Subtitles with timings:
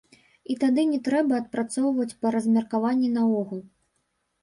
[0.53, 3.65] І тады не трэба адпрацоўваць па размеркаванні наогул!